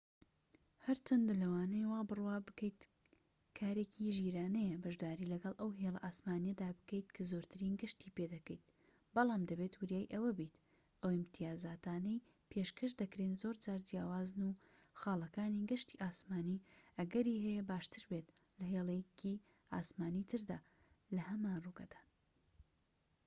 هەرچەندە 0.85 1.33
لەوانەیە 1.41 1.87
وابڕوا 1.93 2.37
بکەیت 2.47 2.81
کارێکی 3.57 4.13
ژیرانەیە 4.17 4.79
بەشداری 4.83 5.29
لەگەڵ 5.33 5.53
ئەو 5.59 5.69
هێلە 5.81 5.99
ئاسمانیەدا 6.05 6.69
بکەیت 6.79 7.07
کە 7.15 7.21
زۆرترین 7.31 7.73
گەشتی 7.81 8.13
پێدەکەیت 8.17 8.63
بەڵام 9.15 9.41
دەبێت 9.49 9.73
وریای 9.77 10.11
ئەوەبیت 10.13 10.53
ئەو 11.01 11.09
ئیمتیازاتانەی 11.15 12.23
پێشکەش 12.51 12.91
دەکرێن 13.01 13.33
زۆرجار 13.41 13.81
جیاوازن 13.89 14.41
و 14.47 14.57
خاڵەکانی 14.99 15.67
گەشتی 15.71 16.01
ئاسمانی 16.03 16.63
ئەگەری 16.97 17.43
هەیە 17.45 17.63
باشتر 17.71 18.03
بێت 18.09 18.27
لە 18.59 18.65
هێڵێکی 18.73 19.33
ئاسمانی 19.73 20.27
تردا 20.29 20.59
کە 20.65 20.69
لە 21.15 21.21
هەمان 21.29 21.57
ڕووگەدان 21.65 22.07